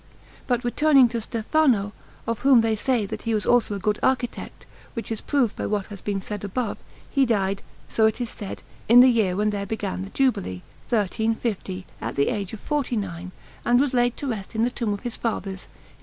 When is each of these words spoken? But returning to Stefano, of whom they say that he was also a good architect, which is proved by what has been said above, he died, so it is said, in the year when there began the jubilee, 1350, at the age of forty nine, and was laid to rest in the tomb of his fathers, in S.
But 0.47 0.63
returning 0.63 1.09
to 1.09 1.21
Stefano, 1.21 1.93
of 2.25 2.39
whom 2.39 2.61
they 2.61 2.75
say 2.75 3.05
that 3.05 3.21
he 3.21 3.35
was 3.35 3.45
also 3.45 3.75
a 3.75 3.79
good 3.79 3.99
architect, 4.01 4.65
which 4.95 5.11
is 5.11 5.21
proved 5.21 5.55
by 5.55 5.67
what 5.67 5.85
has 5.93 6.01
been 6.01 6.19
said 6.19 6.43
above, 6.43 6.79
he 7.11 7.23
died, 7.23 7.61
so 7.87 8.07
it 8.07 8.19
is 8.19 8.31
said, 8.31 8.63
in 8.89 9.01
the 9.01 9.09
year 9.09 9.35
when 9.35 9.51
there 9.51 9.67
began 9.67 10.01
the 10.01 10.09
jubilee, 10.09 10.63
1350, 10.89 11.85
at 12.01 12.15
the 12.15 12.29
age 12.29 12.51
of 12.51 12.59
forty 12.61 12.95
nine, 12.97 13.31
and 13.63 13.79
was 13.79 13.93
laid 13.93 14.17
to 14.17 14.25
rest 14.25 14.55
in 14.55 14.63
the 14.63 14.71
tomb 14.71 14.91
of 14.91 15.01
his 15.01 15.15
fathers, 15.17 15.65
in 15.65 15.69
S. 15.69 15.69